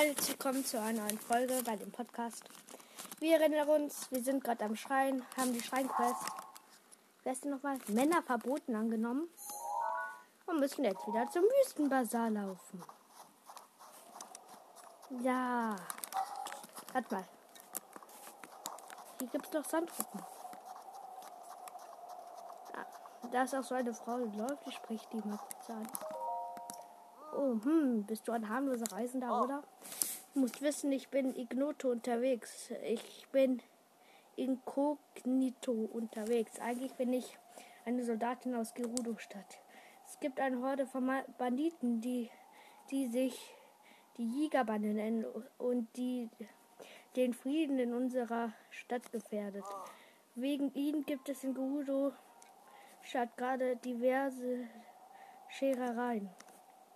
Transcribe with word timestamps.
herzlich 0.00 0.30
willkommen 0.30 0.64
zu 0.64 0.80
einer 0.80 1.02
neuen 1.02 1.18
Folge 1.18 1.60
bei 1.62 1.76
dem 1.76 1.92
Podcast. 1.92 2.44
Wir 3.18 3.38
erinnern 3.38 3.68
uns, 3.68 4.10
wir 4.10 4.22
sind 4.22 4.42
gerade 4.42 4.64
am 4.64 4.74
Schrein, 4.74 5.22
haben 5.36 5.52
die 5.52 5.60
Schreinquest, 5.60 6.24
wer 7.22 7.32
ist 7.34 7.44
denn 7.44 7.50
nochmal? 7.50 7.76
Männer 7.88 8.22
verboten 8.22 8.74
angenommen 8.74 9.28
und 10.46 10.58
müssen 10.58 10.84
jetzt 10.84 11.06
wieder 11.06 11.30
zum 11.30 11.42
Wüstenbazar 11.42 12.30
laufen. 12.30 12.82
Ja, 15.22 15.76
warte 16.94 17.14
mal. 17.14 17.24
Hier 19.18 19.28
gibt 19.28 19.46
es 19.48 19.52
noch 19.52 19.64
Sandruppen. 19.66 20.22
Ah, 22.72 22.86
da 23.30 23.42
ist 23.42 23.54
auch 23.54 23.64
so 23.64 23.74
eine 23.74 23.92
Frau, 23.92 24.16
die 24.16 24.38
läuft, 24.38 24.64
die 24.64 24.72
spricht 24.72 25.12
die 25.12 25.18
mal 25.18 25.36
kurz 25.36 25.68
an. 25.68 25.86
Oh, 27.32 27.58
hm, 27.62 28.04
bist 28.04 28.26
du 28.26 28.32
ein 28.32 28.48
harmloser 28.48 28.90
Reisender, 28.92 29.28
oh. 29.30 29.44
oder? 29.44 29.62
Du 30.34 30.40
musst 30.40 30.62
wissen, 30.62 30.92
ich 30.92 31.08
bin 31.08 31.34
ignoto 31.36 31.90
unterwegs. 31.90 32.70
Ich 32.84 33.26
bin 33.32 33.62
inkognito 34.36 35.72
unterwegs. 35.72 36.58
Eigentlich 36.60 36.94
bin 36.94 37.12
ich 37.12 37.38
eine 37.84 38.04
Soldatin 38.04 38.54
aus 38.54 38.74
Gerudo-Stadt. 38.74 39.60
Es 40.06 40.18
gibt 40.20 40.40
eine 40.40 40.60
Horde 40.60 40.86
von 40.86 41.10
Banditen, 41.38 42.00
die, 42.00 42.30
die 42.90 43.06
sich 43.08 43.54
die 44.16 44.26
Jägerbande 44.26 44.88
nennen 44.88 45.24
und 45.58 45.88
die 45.96 46.28
den 47.16 47.34
Frieden 47.34 47.78
in 47.78 47.92
unserer 47.92 48.52
Stadt 48.70 49.10
gefährdet. 49.12 49.64
Wegen 50.34 50.72
ihnen 50.74 51.04
gibt 51.04 51.28
es 51.28 51.42
in 51.44 51.54
Gerudo-Stadt 51.54 53.36
gerade 53.36 53.76
diverse 53.76 54.68
Scherereien. 55.48 56.30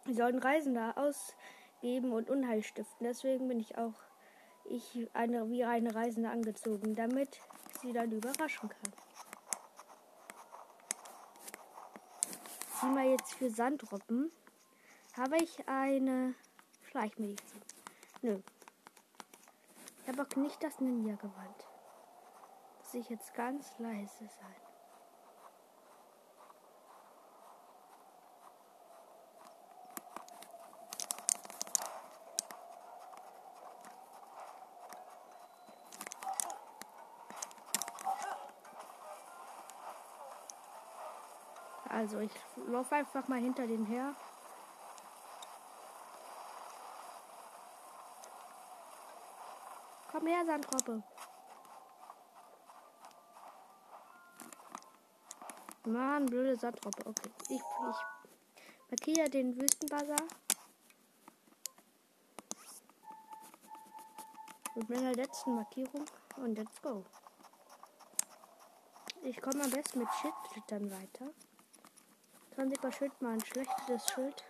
Sie 0.07 0.15
sollen 0.15 0.39
Reisende 0.39 0.97
ausgeben 0.97 2.13
und 2.13 2.29
Unheil 2.29 2.63
stiften. 2.63 3.07
Deswegen 3.07 3.49
bin 3.49 3.59
ich 3.59 3.79
auch 3.79 3.95
ich 4.65 5.09
eine, 5.13 5.49
wie 5.51 5.65
eine 5.65 5.95
Reisende 5.95 6.31
angezogen, 6.31 6.95
damit 6.95 7.41
sie 7.81 7.93
dann 7.93 8.11
überraschen 8.13 8.69
kann. 8.69 8.93
Sieh 12.81 12.87
mal 12.87 13.07
jetzt 13.07 13.35
für 13.35 13.51
Sandroppen. 13.51 14.31
Habe 15.17 15.37
ich 15.37 15.69
eine 15.69 16.35
Schleichmedizin? 16.83 17.61
Nö. 18.23 18.41
Ich 20.03 20.09
habe 20.09 20.23
auch 20.23 20.37
nicht 20.37 20.63
das 20.63 20.81
Ninja-Gewand. 20.81 21.67
Muss 22.79 22.95
ich 22.95 23.09
jetzt 23.09 23.33
ganz 23.35 23.79
leise 23.79 24.19
sein. 24.19 24.64
Also 41.95 42.19
ich 42.19 42.33
laufe 42.67 42.97
einfach 42.97 43.29
mal 43.29 43.39
hinter 43.39 43.69
den 43.69 43.87
her. 43.87 44.17
Komm 50.11 50.27
her, 50.27 50.45
Sandroppe. 50.45 51.05
Mann, 55.85 56.27
blöde 56.27 56.57
Sandroppe. 56.57 57.07
Okay. 57.07 57.31
Ich, 57.49 57.61
ich 57.61 58.91
markiere 58.91 59.31
den 59.31 59.57
Wüstenbazar. 59.57 60.27
Mit 64.75 64.89
meiner 64.89 65.13
letzten 65.13 65.55
Markierung. 65.55 66.07
Und 66.39 66.57
let's 66.57 66.83
go. 66.83 67.05
Ich 69.23 69.41
komme 69.41 69.63
am 69.63 69.71
besten 69.71 70.01
mit 70.01 70.09
Shit 70.21 70.35
dann 70.67 70.91
weiter. 70.91 71.33
20er 72.57 72.93
Schild 72.93 73.21
mal 73.21 73.33
ein 73.33 73.45
schlechtes 73.45 74.07
Schild. 74.11 74.45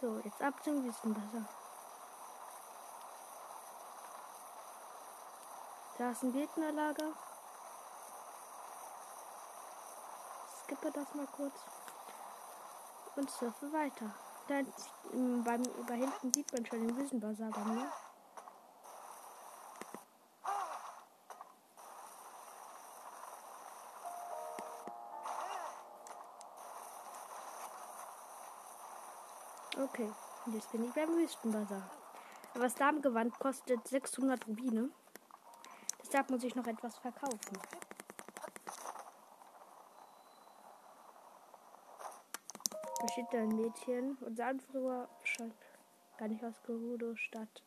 So, 0.00 0.20
jetzt 0.24 0.40
ab 0.40 0.54
zum 0.62 0.84
Wüstenwasser. 0.84 1.44
Da 5.98 6.10
ist 6.10 6.22
ein 6.22 6.32
Gegnerlager. 6.32 7.12
Skippe 10.62 10.92
das 10.92 11.14
mal 11.14 11.26
kurz. 11.26 11.58
Und 13.16 13.28
surfe 13.28 13.72
weiter. 13.72 14.14
Da 14.46 14.60
beim 15.44 15.64
über 15.64 15.94
hinten 15.94 16.32
sieht 16.32 16.52
man 16.52 16.64
schon 16.64 16.86
den 16.86 16.96
Wüstenbazar 16.96 17.50
bei. 17.50 18.07
Okay, 29.98 30.12
jetzt 30.52 30.70
bin 30.70 30.84
ich 30.84 30.92
beim 30.92 31.08
Wüstenbazar. 31.16 31.90
Aber 32.54 32.62
das 32.62 32.76
Damengewand 32.76 33.36
kostet 33.40 33.88
600 33.88 34.46
Rubine. 34.46 34.90
Deshalb 36.04 36.30
muss 36.30 36.44
ich 36.44 36.54
noch 36.54 36.68
etwas 36.68 36.96
verkaufen. 36.98 37.58
Da 43.00 43.08
steht 43.08 43.26
da 43.32 43.38
ein 43.38 43.48
Mädchen. 43.48 44.16
Unser 44.20 44.46
Anführer 44.46 45.08
scheint 45.24 45.56
gar 46.16 46.28
nicht 46.28 46.44
aus 46.44 46.62
Gerudo 46.62 47.16
Stadt 47.16 47.64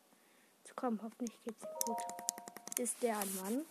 zu 0.64 0.74
kommen. 0.74 1.00
Hoffentlich 1.02 1.38
geht's 1.42 1.62
ihm 1.62 1.84
gut. 1.84 1.98
Ist 2.78 3.02
der 3.02 3.18
ein 3.18 3.36
Mann? 3.42 3.66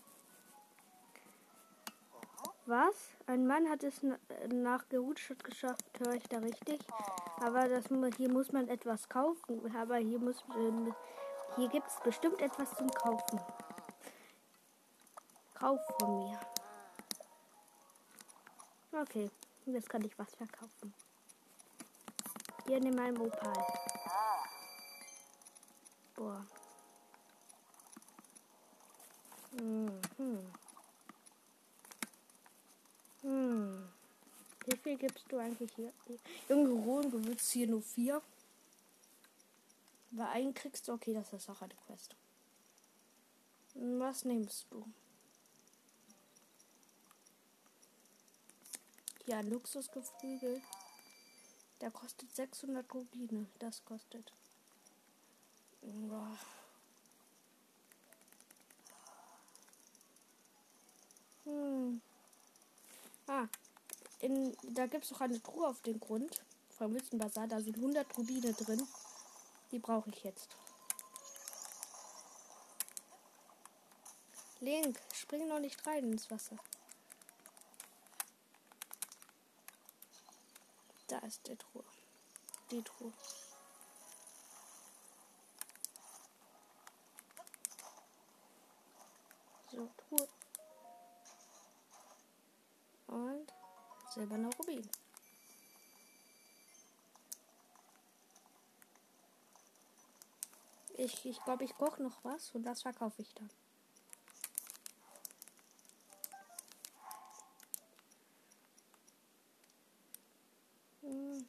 Was? 2.71 2.95
Ein 3.27 3.47
Mann 3.47 3.69
hat 3.69 3.83
es 3.83 4.01
nach 4.47 4.87
Gerutstadt 4.87 5.43
geschafft, 5.43 5.83
höre 5.99 6.13
ich 6.13 6.23
da 6.29 6.37
richtig? 6.37 6.79
Aber 7.41 7.67
das, 7.67 7.87
hier 8.15 8.31
muss 8.31 8.53
man 8.53 8.69
etwas 8.69 9.09
kaufen. 9.09 9.75
Aber 9.75 9.97
hier 9.97 10.19
muss 10.19 10.37
äh, 10.55 10.93
hier 11.57 11.67
gibt 11.67 11.89
es 11.89 11.99
bestimmt 11.99 12.39
etwas 12.39 12.73
zum 12.77 12.89
Kaufen. 12.91 13.41
Kauf 15.53 15.81
von 15.99 16.19
mir. 16.19 16.39
Okay, 18.93 19.29
jetzt 19.65 19.89
kann 19.89 20.05
ich 20.05 20.17
was 20.17 20.33
verkaufen. 20.33 20.93
Hier 22.67 22.79
nimm 22.79 22.95
mein 22.95 23.17
Opal. 23.17 23.65
Boah. 26.15 26.45
Mhm. 29.59 29.99
Hm. 33.21 33.87
Wie 34.65 34.75
viel 34.91 35.07
gibst 35.07 35.31
du 35.31 35.37
eigentlich 35.37 35.71
hier? 35.75 35.93
Junge 36.49 36.71
rohen 36.83 37.11
Gewürz 37.11 37.51
hier 37.51 37.67
nur 37.67 37.81
vier. 37.81 38.21
Bei 40.11 40.27
einen 40.29 40.53
kriegst 40.53 40.87
du, 40.87 40.93
okay, 40.93 41.13
das 41.13 41.31
ist 41.31 41.49
auch 41.49 41.61
eine 41.61 41.73
Quest. 41.87 42.15
Was 43.75 44.25
nimmst 44.25 44.65
du? 44.69 44.85
Ja, 49.25 49.39
Luxusgeflügel. 49.41 50.61
Der 51.79 51.91
kostet 51.91 52.35
600 52.35 52.93
Rubine. 52.93 53.47
Das 53.59 53.83
kostet. 53.85 54.33
Boah. 55.81 56.37
Hm. 61.45 62.01
Ah, 63.27 63.47
in, 64.21 64.55
da 64.63 64.87
gibt 64.87 65.05
es 65.05 65.11
noch 65.11 65.21
eine 65.21 65.41
Truhe 65.41 65.67
auf 65.67 65.81
dem 65.81 65.99
Grund. 65.99 66.43
Vom 66.77 66.93
Wüstenbazar. 66.93 67.47
Da 67.47 67.61
sind 67.61 67.75
100 67.75 68.17
Rubine 68.17 68.53
drin. 68.53 68.87
Die 69.71 69.79
brauche 69.79 70.09
ich 70.09 70.23
jetzt. 70.23 70.55
Link, 74.59 74.99
spring 75.13 75.47
noch 75.47 75.59
nicht 75.59 75.85
rein 75.87 76.11
ins 76.11 76.29
Wasser. 76.29 76.55
Da 81.07 81.17
ist 81.19 81.47
der 81.47 81.57
Truhe. 81.57 81.83
Die 82.69 82.81
Truhe. 82.83 83.11
So, 89.71 89.89
Truhe. 89.97 90.27
Und 93.07 93.53
silberner 94.11 94.49
Rubin. 94.57 94.87
Ich 100.97 101.25
ich, 101.25 101.43
glaube, 101.43 101.63
ich 101.63 101.75
koche 101.75 102.03
noch 102.03 102.23
was 102.23 102.51
und 102.51 102.63
das 102.63 102.81
verkaufe 102.81 103.21
ich 103.21 103.33
dann. 103.33 103.49
Hm. 111.01 111.47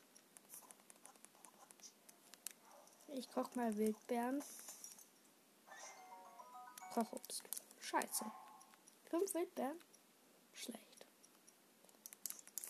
Ich 3.09 3.31
koch 3.31 3.55
mal 3.55 3.77
Wildbeeren. 3.77 4.43
Kochobst. 6.95 7.43
Scheiße. 7.81 8.25
Fünf 9.11 9.35
Wildbeeren? 9.35 9.79
Schlecht. 10.55 11.07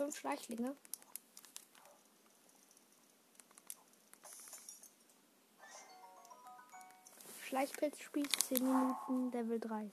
Fünf 0.02 0.18
Schleichlinge. 0.18 0.74
Schleichpilzspiel 7.44 8.28
10 8.28 8.64
Minuten, 8.64 9.30
Level 9.30 9.60
3. 9.60 9.90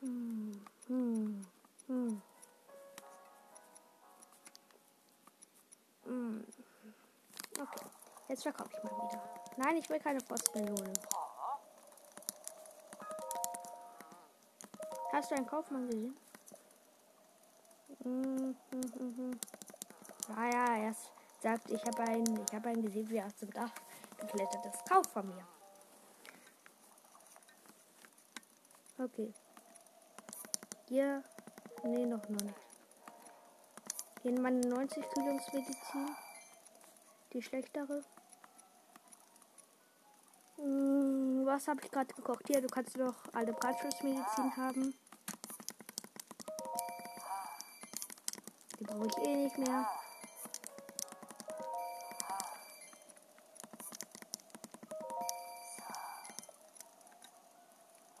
Hm, 0.00 0.60
hm, 0.88 1.46
hm. 1.86 2.22
Hm. 6.04 6.44
Okay, 7.58 7.86
jetzt 8.28 8.42
verkaufe 8.42 8.70
ich 8.76 8.84
mal 8.84 8.90
wieder. 8.90 9.22
Nein, 9.56 9.76
ich 9.78 9.88
will 9.88 9.98
keine 9.98 10.20
Frostmelone. 10.20 10.92
Hast 15.12 15.30
du 15.30 15.34
einen 15.34 15.46
Kaufmann 15.46 15.86
gesehen? 15.90 16.16
Hm, 18.02 18.56
hm, 18.70 18.82
hm, 18.98 19.16
hm. 19.16 19.40
Ah 20.34 20.48
ja, 20.50 20.76
er 20.76 20.96
sagt, 21.42 21.70
ich 21.70 21.84
habe 21.84 22.02
einen, 22.04 22.42
ich 22.48 22.54
habe 22.54 22.70
einen 22.70 22.82
gesehen, 22.82 23.10
wie 23.10 23.18
er 23.18 23.36
zum 23.36 23.50
Dach 23.50 23.70
geklettert 24.18 24.64
ist. 24.64 24.88
Kauf 24.88 25.06
von 25.12 25.28
mir. 25.28 25.46
Okay. 28.98 29.34
Hier. 30.88 31.22
Nee, 31.82 32.06
noch, 32.06 32.26
noch 32.28 32.40
nicht. 32.40 32.54
Hier 34.22 34.40
meine 34.40 34.60
90 34.60 35.04
Kühlungsmedizin. 35.10 36.16
Die 37.34 37.42
schlechtere. 37.42 38.02
Hm, 40.56 41.42
was 41.44 41.68
habe 41.68 41.80
ich 41.82 41.90
gerade 41.90 42.14
gekocht? 42.14 42.44
Hier, 42.46 42.62
du 42.62 42.68
kannst 42.68 42.96
noch 42.96 43.16
alle 43.34 43.52
Brandschutzmedizin 43.52 44.56
haben. 44.56 44.94
Brauche 48.92 49.06
ich 49.06 49.26
eh 49.26 49.36
nicht 49.36 49.58
mehr. 49.58 49.86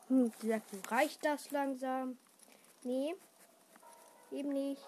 Hm, 0.08 0.32
sie 0.40 0.48
sagt, 0.48 0.90
reicht 0.90 1.24
das 1.24 1.50
langsam? 1.50 2.18
Nee, 2.82 3.14
eben 4.30 4.50
nicht. 4.50 4.82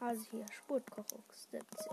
Also 0.00 0.22
hier, 0.30 0.46
Spurtkochung 0.52 1.22
70. 1.50 1.86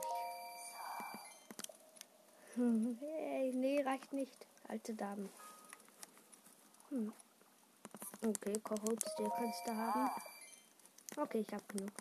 Hm, 2.55 2.97
hey, 2.99 3.51
nee, 3.53 3.81
reicht 3.83 4.11
nicht. 4.13 4.47
Alte 4.67 4.93
Damen. 4.93 5.29
Hm. 6.89 7.13
Okay, 8.21 8.59
Kochobst, 8.59 9.17
den 9.17 9.29
kannst 9.29 9.65
du 9.65 9.75
haben. 9.75 10.09
Okay, 11.17 11.45
ich 11.47 11.53
hab 11.53 11.67
genug. 11.69 11.91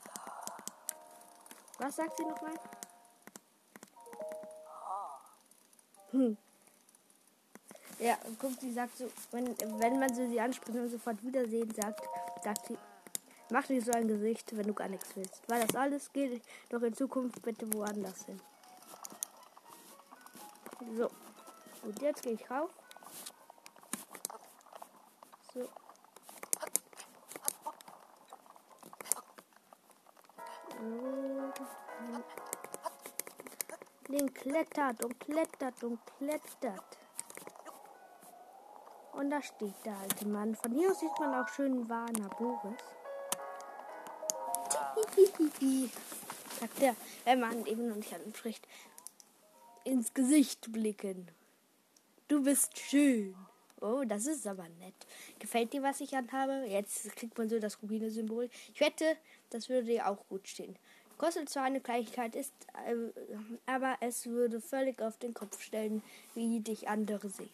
Was 1.79 1.97
sagt 1.97 2.17
sie 2.17 2.25
nochmal? 2.25 2.55
Hm. 6.11 6.37
Ja, 7.99 8.17
guck, 8.39 8.53
sie 8.61 8.73
sagt 8.73 8.97
so, 8.97 9.11
wenn, 9.33 9.59
wenn 9.81 9.99
man 9.99 10.15
so 10.15 10.27
sie 10.29 10.41
anspricht 10.41 10.79
und 10.79 10.89
sofort 10.89 11.23
Wiedersehen 11.23 11.73
sagt, 11.75 12.01
sagt 12.45 12.67
sie, 12.67 12.79
mach 13.51 13.69
nicht 13.69 13.87
so 13.87 13.93
ein 13.93 14.07
Gesicht, 14.07 14.57
wenn 14.57 14.67
du 14.67 14.75
gar 14.75 14.89
nichts 14.89 15.17
willst. 15.17 15.43
Weil 15.49 15.67
das 15.67 15.75
alles 15.75 16.13
geht 16.13 16.43
doch 16.71 16.83
in 16.83 16.95
Zukunft 16.95 17.43
bitte 17.43 17.73
woanders 17.75 18.25
hin. 18.27 18.41
So. 20.97 21.11
Und 21.83 22.01
jetzt 22.01 22.23
gehe 22.23 22.35
ich 22.35 22.51
rauf. 22.51 22.71
Klettert 34.49 35.05
und 35.05 35.21
klettert 35.21 35.85
und 35.85 35.99
klettert. 36.19 36.99
Und 39.13 39.31
da 39.31 39.43
steht 39.43 39.75
der 39.85 39.97
alte 39.97 40.27
Mann. 40.27 40.55
Von 40.55 40.73
hier 40.73 40.91
aus 40.91 41.01
sieht 41.01 41.19
man 41.19 41.35
auch 41.35 41.49
schön 41.49 41.89
Warner 41.89 42.29
Boris. 42.31 42.81
Sagt 46.61 46.81
der, 46.81 46.97
wenn 47.25 47.41
man 47.41 47.67
eben 47.67 47.89
noch 47.89 47.97
nicht 47.97 48.15
anspricht. 48.15 48.67
Ins 49.85 50.15
Gesicht 50.15 50.73
blicken. 50.73 51.29
Du 52.29 52.43
bist 52.43 52.79
schön. 52.79 53.35
Oh, 53.81 54.03
das 54.07 54.27
ist 54.27 54.47
aber 54.47 54.69
nett. 54.81 54.95
Gefällt 55.39 55.73
dir, 55.73 55.83
was 55.83 56.01
ich 56.01 56.17
anhabe? 56.17 56.65
Jetzt 56.67 57.15
kriegt 57.17 57.37
man 57.39 57.49
so 57.49 57.59
das 57.59 57.81
Rubine-Symbol. 57.83 58.51
Ich 58.73 58.81
wette, 58.81 59.17
das 59.51 59.69
würde 59.69 59.87
dir 59.87 60.09
auch 60.09 60.27
gut 60.29 60.49
stehen. 60.49 60.77
Kostet 61.19 61.49
zwar 61.49 61.65
eine 61.65 61.81
Kleinigkeit, 61.81 62.37
ist, 62.37 62.55
äh, 62.87 62.95
aber 63.67 63.97
es 64.01 64.27
würde 64.27 64.61
völlig 64.61 65.03
auf 65.03 65.19
den 65.19 65.35
Kopf 65.35 65.61
stellen, 65.61 66.03
wie 66.35 66.61
dich 66.61 66.89
andere 66.89 67.29
sehen. 67.29 67.51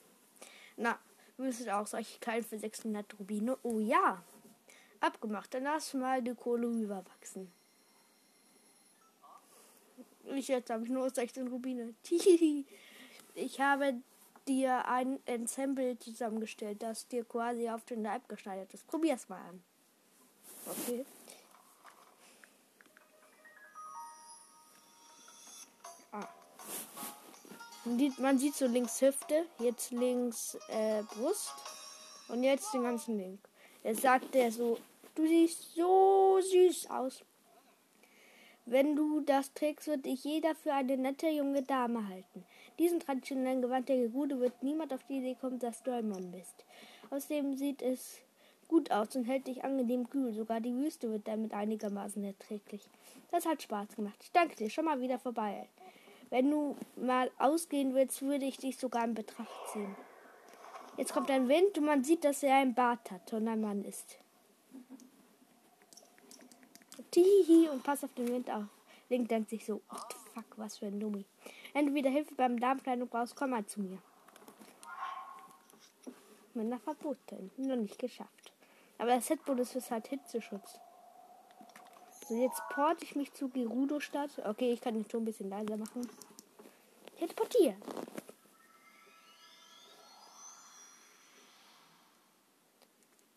Na, 0.77 0.99
müsstet 1.39 1.71
auch 1.71 1.87
solche 1.87 2.19
Kleinen 2.21 2.45
für 2.45 2.59
600 2.59 3.19
Rubine. 3.19 3.57
Oh 3.63 3.79
ja. 3.79 4.23
Abgemacht. 5.01 5.53
Dann 5.55 5.65
lass 5.65 5.95
mal 5.95 6.23
die 6.23 6.35
Kohle 6.35 6.67
überwachsen. 6.67 7.51
Ich 10.35 10.49
jetzt 10.49 10.71
habe 10.71 10.85
ich 10.85 10.91
nur 10.91 11.09
16 11.09 11.49
Rubine. 11.49 11.95
ich 13.35 13.61
habe 13.61 13.95
dir 14.47 14.87
ein 14.89 15.21
Ensemble 15.27 15.99
zusammengestellt, 15.99 16.83
das 16.83 17.09
dir 17.09 17.25
quasi 17.25 17.69
auf 17.69 17.85
den 17.85 18.03
Leib 18.03 18.29
geschneidert 18.29 18.73
ist. 18.75 18.87
Probier's 18.87 19.29
mal 19.29 19.41
an. 19.41 19.63
Okay. 20.67 21.05
Man 27.85 28.39
sieht 28.39 28.55
so 28.55 28.67
links 28.67 29.03
Hüfte, 29.03 29.45
jetzt 29.59 29.91
links 29.91 30.57
äh, 30.69 31.03
Brust 31.03 31.53
und 32.29 32.43
jetzt 32.43 32.73
den 32.73 32.82
ganzen 32.82 33.19
Link. 33.19 33.39
Er 33.82 33.94
so, 34.51 34.79
du 35.15 35.27
siehst 35.27 35.75
so 35.75 36.41
süß 36.41 36.89
aus. 36.89 37.23
Wenn 38.65 38.97
du 38.97 39.20
das 39.20 39.53
trägst, 39.53 39.89
wird 39.89 40.06
dich 40.06 40.25
jeder 40.25 40.55
für 40.55 40.73
eine 40.73 40.97
nette 40.97 41.29
junge 41.29 41.63
Dame 41.63 42.08
halten. 42.08 42.47
Diesen 42.79 43.01
traditionellen 43.01 43.61
Gewand 43.61 43.91
der 43.91 43.99
Gerude 43.99 44.41
wird 44.41 44.63
niemand 44.63 44.94
auf 44.94 45.05
die 45.05 45.19
Idee 45.19 45.37
kommen, 45.39 45.58
dass 45.58 45.82
du 45.82 45.93
ein 45.93 46.08
Mann 46.08 46.32
bist. 46.32 46.65
Außerdem 47.11 47.55
sieht 47.58 47.82
es 47.82 48.20
gut 48.67 48.91
aus 48.91 49.15
und 49.15 49.25
hält 49.25 49.47
dich 49.47 49.63
angenehm 49.63 50.08
kühl. 50.08 50.32
Sogar 50.32 50.63
die 50.63 50.75
Wüste 50.75 51.11
wird 51.11 51.29
damit 51.29 51.53
einigermaßen 51.53 52.25
erträglich. 52.25 52.89
Das 53.31 53.44
hat 53.44 53.63
Spaß 53.63 53.94
gemacht. 53.94 54.17
Ich 54.23 54.32
danke 54.32 54.56
dir. 54.56 54.70
Schon 54.70 54.87
mal 54.87 55.01
wieder 55.03 55.19
vorbei. 55.19 55.69
Wenn 56.34 56.50
du 56.50 56.76
mal 56.96 57.31
ausgehen 57.38 57.94
willst, 57.94 58.20
würde 58.22 58.44
ich 58.44 58.56
dich 58.56 58.76
sogar 58.76 59.05
in 59.05 59.14
Betracht 59.14 59.69
ziehen. 59.72 59.94
Jetzt 60.96 61.12
kommt 61.12 61.31
ein 61.31 61.48
Wind 61.48 61.79
und 61.79 61.84
man 61.84 62.03
sieht, 62.03 62.24
dass 62.24 62.43
er 62.43 62.56
ein 62.56 62.74
Bart 62.74 63.08
hat 63.12 63.32
und 63.32 63.46
ein 63.46 63.60
Mann 63.60 63.84
ist. 63.84 64.19
Tihi 67.12 67.69
und 67.69 67.84
pass 67.84 68.03
auf 68.03 68.12
den 68.14 68.26
Wind 68.26 68.50
auf. 68.50 68.64
Link 69.08 69.29
denkt 69.29 69.50
sich 69.50 69.64
so, 69.64 69.81
the 69.93 70.17
fuck, 70.34 70.46
was 70.56 70.79
für 70.79 70.86
ein 70.86 70.98
Dummi. 70.98 71.24
Wenn 71.72 71.86
du 71.86 71.94
wieder 71.94 72.10
Hilfe 72.10 72.34
beim 72.34 72.58
Darmkleidung 72.58 73.06
brauchst, 73.06 73.36
komm 73.36 73.50
mal 73.50 73.64
zu 73.64 73.82
mir. 73.82 73.98
Männer 76.55 76.81
verboten. 76.81 77.53
Noch 77.58 77.76
nicht 77.76 78.00
geschafft. 78.00 78.53
Aber 78.98 79.10
das 79.14 79.29
Setbonus 79.29 79.76
ist 79.76 79.93
halt 79.93 80.08
Hitzeschutz. 80.08 80.81
So, 82.27 82.35
jetzt 82.37 82.63
porte 82.71 83.05
ich 83.05 83.15
mich 83.17 83.33
zu 83.35 83.49
Gerudo-Stadt. 83.49 84.31
Okay, 84.45 84.73
ich 84.73 84.81
kann 84.81 84.95
den 84.95 85.07
Ton 85.07 85.23
ein 85.23 85.25
bisschen 85.27 85.51
leiser 85.51 85.77
machen. 85.77 86.09
Teleportieren. 87.19 87.77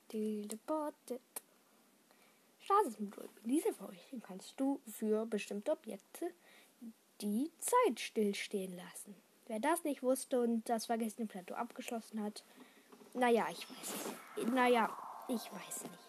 Teleportet. 0.08 1.22
Straßensymbol. 2.62 3.28
Diese 3.44 3.74
Feuchten 3.74 4.22
kannst 4.22 4.58
du 4.58 4.80
für 4.90 5.26
bestimmte 5.26 5.72
Objekte 5.72 6.32
die 7.20 7.52
Zeit 7.60 8.00
stillstehen 8.00 8.76
lassen. 8.76 9.16
Wer 9.48 9.60
das 9.60 9.84
nicht 9.84 10.02
wusste 10.02 10.42
und 10.42 10.68
das 10.70 10.86
vergessene 10.86 11.28
Plateau 11.28 11.56
abgeschlossen 11.56 12.22
hat, 12.22 12.44
naja, 13.14 13.48
ich 13.52 13.70
weiß 13.70 13.96
es. 14.38 14.46
Naja, 14.48 14.90
ich 15.28 15.52
weiß 15.52 15.84
nicht. 15.84 16.07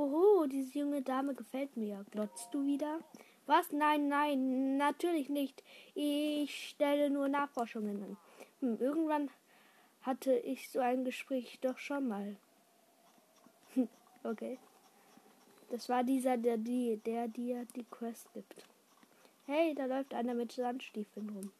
Oho, 0.00 0.46
diese 0.46 0.78
junge 0.78 1.02
Dame 1.02 1.34
gefällt 1.34 1.76
mir. 1.76 2.06
Glotzt 2.10 2.48
du 2.54 2.64
wieder? 2.64 3.00
Was? 3.44 3.70
Nein, 3.70 4.08
nein, 4.08 4.78
natürlich 4.78 5.28
nicht. 5.28 5.62
Ich 5.94 6.70
stelle 6.70 7.10
nur 7.10 7.28
Nachforschungen 7.28 8.02
an. 8.02 8.16
Hm, 8.60 8.78
irgendwann 8.80 9.30
hatte 10.00 10.32
ich 10.32 10.70
so 10.70 10.80
ein 10.80 11.04
Gespräch 11.04 11.58
doch 11.60 11.76
schon 11.76 12.08
mal. 12.08 12.36
okay. 14.24 14.58
Das 15.68 15.90
war 15.90 16.02
dieser, 16.02 16.38
der, 16.38 16.56
die, 16.56 16.96
der 17.04 17.28
dir 17.28 17.66
die 17.76 17.84
Quest 17.84 18.32
gibt. 18.32 18.64
Hey, 19.44 19.74
da 19.74 19.84
läuft 19.84 20.14
einer 20.14 20.32
mit 20.32 20.52
Sandstiefeln 20.52 21.28
rum. 21.28 21.52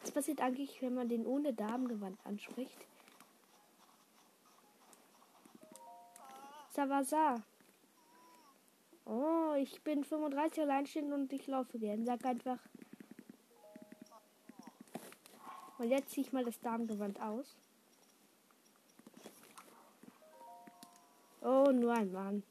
Was 0.00 0.10
passiert 0.10 0.40
eigentlich, 0.40 0.82
wenn 0.82 0.94
man 0.94 1.08
den 1.08 1.24
ohne 1.26 1.52
Damengewand 1.54 2.18
anspricht? 2.24 2.86
Savasa. 6.70 7.44
Oh, 9.10 9.54
ich 9.56 9.80
bin 9.82 10.04
35 10.04 10.64
alleinstehend 10.64 11.14
und 11.14 11.32
ich 11.32 11.46
laufe 11.46 11.78
gern. 11.78 12.04
Sag 12.04 12.26
einfach. 12.26 12.58
Und 15.78 15.88
jetzt 15.90 16.10
ziehe 16.10 16.26
ich 16.26 16.32
mal 16.34 16.44
das 16.44 16.60
Damengewand 16.60 17.18
aus. 17.22 17.56
Oh, 21.40 21.70
nur 21.72 21.94
ein 21.94 22.12
Mann. 22.12 22.42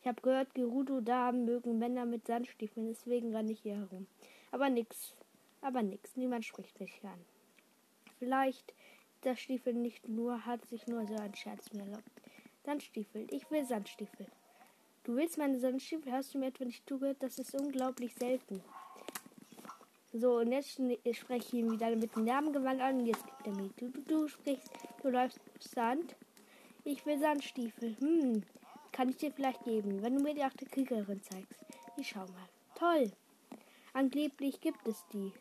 Ich 0.00 0.06
habe 0.06 0.22
gehört, 0.22 0.54
Gerudo-Damen 0.54 1.44
mögen 1.44 1.80
Männer 1.80 2.04
mit 2.04 2.28
Sandstiefeln, 2.28 2.86
deswegen 2.86 3.34
renne 3.34 3.50
ich 3.50 3.60
hier 3.62 3.74
herum. 3.74 4.06
Aber 4.52 4.70
nix. 4.70 5.12
Aber 5.60 5.82
nix. 5.82 6.14
Niemand 6.14 6.44
spricht 6.44 6.78
mich 6.78 7.02
an. 7.02 7.24
Vielleicht 8.20 8.74
das 9.22 9.40
Stiefel 9.40 9.74
nicht 9.74 10.08
nur, 10.08 10.46
hat 10.46 10.64
sich 10.66 10.86
nur 10.86 11.04
so 11.08 11.16
ein 11.16 11.34
Scherz 11.34 11.72
mir 11.72 11.82
erlaubt. 11.82 12.04
Sandstiefel. 12.64 13.26
Ich 13.30 13.50
will 13.50 13.64
Sandstiefel. 13.64 14.26
Du 15.06 15.14
willst 15.14 15.38
meine 15.38 15.56
Sandstiefel? 15.60 16.10
Hörst 16.10 16.34
du 16.34 16.38
mir 16.38 16.46
etwa 16.46 16.64
nicht 16.64 16.88
zugehört? 16.88 17.18
Das 17.20 17.38
ist 17.38 17.54
unglaublich 17.54 18.12
selten. 18.16 18.60
So, 20.12 20.38
und 20.38 20.50
jetzt 20.50 20.80
spreche 21.12 21.46
ich 21.46 21.54
ihn 21.54 21.70
wieder 21.70 21.94
mit 21.94 22.16
dem 22.16 22.24
Namengewand 22.24 22.80
an. 22.80 23.06
Jetzt 23.06 23.24
gibt 23.24 23.46
er 23.46 23.52
mir. 23.52 23.70
Du, 23.76 23.88
du, 23.88 24.00
du 24.02 24.26
sprichst, 24.26 24.68
du 25.00 25.10
läufst 25.10 25.38
Sand. 25.60 26.16
Ich 26.82 27.06
will 27.06 27.20
Sandstiefel. 27.20 27.94
Hm, 28.00 28.42
kann 28.90 29.10
ich 29.10 29.16
dir 29.16 29.30
vielleicht 29.30 29.62
geben, 29.62 30.02
wenn 30.02 30.16
du 30.16 30.22
mir 30.24 30.34
die 30.34 30.42
achte 30.42 30.66
Kriegerin 30.66 31.22
zeigst. 31.22 31.64
Ich 31.96 32.08
schau 32.08 32.26
mal. 32.26 32.48
Toll. 32.74 33.12
Angeblich 33.92 34.60
gibt 34.60 34.88
es 34.88 35.04
die. 35.12 35.32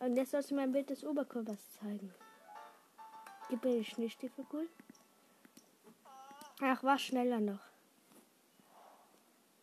Und 0.00 0.16
jetzt 0.16 0.32
sollst 0.32 0.50
du 0.50 0.56
mir 0.56 0.62
ein 0.62 0.72
Bild 0.72 0.90
des 0.90 1.04
Oberkörpers 1.04 1.70
zeigen. 1.78 2.12
Gib 3.48 3.62
mir 3.62 3.78
die 3.78 3.84
Schneestiefel 3.84 4.44
cool. 4.52 4.68
Ach, 6.62 6.82
war 6.82 6.98
schneller 6.98 7.40
noch. 7.40 7.60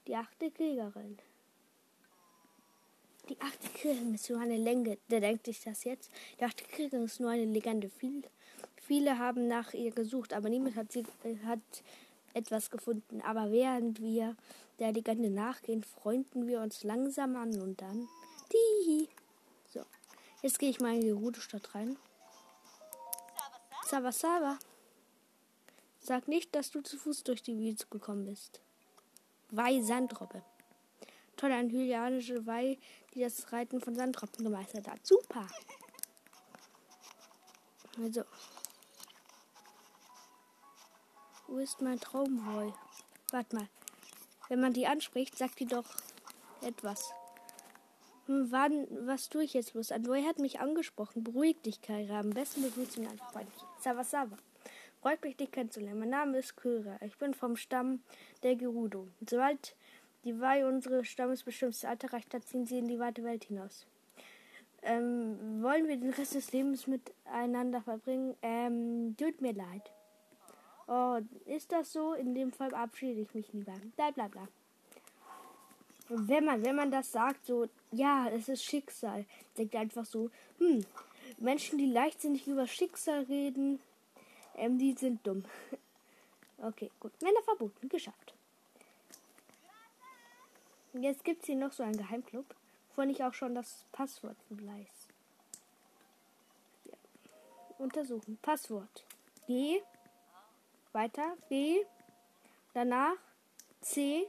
Die 0.07 0.15
achte 0.15 0.49
Kriegerin. 0.49 1.19
Die 3.29 3.39
achte 3.39 3.69
Kriegerin 3.69 4.15
ist 4.15 4.29
nur 4.29 4.39
eine 4.39 4.57
Länge. 4.57 4.97
Der 5.09 5.19
denkt 5.19 5.45
sich 5.45 5.61
das 5.63 5.83
jetzt. 5.83 6.09
Die 6.39 6.43
achte 6.43 6.63
Kriegerin 6.63 7.05
ist 7.05 7.19
nur 7.19 7.29
eine 7.29 7.45
Legende. 7.45 7.89
Viel, 7.89 8.23
viele 8.77 9.19
haben 9.19 9.47
nach 9.47 9.73
ihr 9.73 9.91
gesucht, 9.91 10.33
aber 10.33 10.49
niemand 10.49 10.75
hat, 10.75 10.91
sie, 10.91 11.03
hat 11.45 11.59
etwas 12.33 12.71
gefunden. 12.71 13.21
Aber 13.21 13.51
während 13.51 14.01
wir 14.01 14.35
der 14.79 14.91
Legende 14.91 15.29
nachgehen, 15.29 15.83
freunden 15.83 16.47
wir 16.47 16.61
uns 16.61 16.83
langsam 16.83 17.35
an 17.35 17.61
und 17.61 17.79
dann. 17.79 18.07
Die. 18.51 19.07
So. 19.71 19.83
Jetzt 20.41 20.57
gehe 20.57 20.69
ich 20.69 20.79
mal 20.79 20.95
in 20.95 21.01
die 21.01 21.11
Ruderstadt 21.11 21.75
rein. 21.75 21.95
Sava 23.85 24.11
Sava. 24.11 24.57
Sag 26.07 26.29
nicht, 26.29 26.55
dass 26.55 26.71
du 26.71 26.79
zu 26.79 26.97
Fuß 26.97 27.25
durch 27.25 27.43
die 27.43 27.57
Wüste 27.57 27.85
gekommen 27.87 28.23
bist. 28.23 28.61
Wei 29.49 29.81
Sandrobbe. 29.81 30.41
Toll, 31.35 31.51
eine 31.51 31.69
hylianische 31.69 32.45
Wei, 32.45 32.77
die 33.13 33.19
das 33.19 33.51
Reiten 33.51 33.81
von 33.81 33.93
Sandrobben 33.93 34.45
gemeistert 34.45 34.87
hat. 34.87 35.05
Super. 35.05 35.49
Also. 38.01 38.23
Wo 41.47 41.57
ist 41.57 41.81
mein 41.81 41.99
Traumwoi? 41.99 42.73
Warte 43.31 43.57
mal. 43.57 43.67
Wenn 44.47 44.61
man 44.61 44.71
die 44.71 44.87
anspricht, 44.87 45.37
sagt 45.37 45.59
die 45.59 45.65
doch 45.65 45.93
etwas. 46.61 47.11
Hm, 48.27 48.49
wann, 48.49 48.87
was 49.05 49.27
tue 49.27 49.43
ich 49.43 49.53
jetzt 49.55 49.73
bloß? 49.73 49.91
Android 49.91 50.25
hat 50.25 50.39
mich 50.39 50.61
angesprochen. 50.61 51.25
Beruhig 51.25 51.61
dich, 51.63 51.81
Kaira. 51.81 52.21
Am 52.21 52.29
besten 52.29 52.61
begrüßt 52.61 52.95
ihn 52.95 53.07
einfach 53.07 53.33
freundlich. 53.33 53.61
Sava 53.81 54.05
Sava. 54.05 54.37
Freut 55.07 55.23
mich, 55.23 55.37
dich 55.37 55.51
kennenzulernen. 55.51 56.01
Mein 56.01 56.09
Name 56.09 56.37
ist 56.39 56.57
Kyra. 56.57 56.99
Ich 56.99 57.17
bin 57.17 57.33
vom 57.33 57.55
Stamm 57.55 58.01
der 58.43 58.57
Gerudo. 58.57 59.07
Sobald 59.25 59.73
die 60.25 60.37
Wei 60.41 60.67
unsere 60.67 61.05
stammesbestimmtes 61.05 61.85
Alter 61.85 62.09
erreicht 62.09 62.33
hat, 62.33 62.43
ziehen 62.43 62.65
sie 62.65 62.79
in 62.79 62.89
die 62.89 62.99
weite 62.99 63.23
Welt 63.23 63.45
hinaus. 63.45 63.87
Ähm, 64.81 65.63
wollen 65.63 65.87
wir 65.87 65.95
den 65.95 66.09
Rest 66.09 66.35
des 66.35 66.51
Lebens 66.51 66.87
miteinander 66.87 67.81
verbringen? 67.81 68.35
Ähm, 68.41 69.15
tut 69.17 69.39
mir 69.39 69.53
leid. 69.53 69.93
Oh, 70.89 71.19
ist 71.45 71.71
das 71.71 71.93
so? 71.93 72.11
In 72.11 72.35
dem 72.35 72.51
Fall 72.51 72.71
verabschiede 72.71 73.21
ich 73.21 73.33
mich 73.33 73.53
lieber. 73.53 73.75
Bla 73.95 74.11
bla 74.11 74.27
bla. 74.27 74.45
wenn 76.09 76.43
man, 76.43 76.65
wenn 76.65 76.75
man 76.75 76.91
das 76.91 77.13
sagt, 77.13 77.45
so, 77.45 77.69
ja, 77.93 78.27
es 78.27 78.49
ist 78.49 78.65
Schicksal, 78.65 79.23
denkt 79.57 79.73
einfach 79.73 80.03
so, 80.03 80.29
hm, 80.57 80.85
Menschen, 81.37 81.77
die 81.77 81.85
leichtsinnig 81.85 82.45
über 82.45 82.67
Schicksal 82.67 83.23
reden, 83.23 83.79
ähm, 84.57 84.77
die 84.77 84.93
sind 84.93 85.25
dumm. 85.25 85.43
okay, 86.57 86.91
gut. 86.99 87.13
Männer 87.21 87.41
verboten. 87.43 87.87
Geschafft. 87.89 88.33
Jetzt 90.93 91.23
gibt 91.23 91.41
es 91.41 91.47
hier 91.47 91.55
noch 91.55 91.71
so 91.71 91.83
einen 91.83 91.97
Geheimclub, 91.97 92.45
wovon 92.89 93.09
ich 93.09 93.23
auch 93.23 93.33
schon 93.33 93.53
das 93.53 93.85
Passwort 93.91 94.37
weiß. 94.49 95.07
Ja. 96.85 96.97
Untersuchen. 97.77 98.37
Passwort. 98.41 99.05
G. 99.45 99.81
Weiter. 100.93 101.37
B. 101.49 101.83
Danach 102.73 103.17
C. 103.81 104.27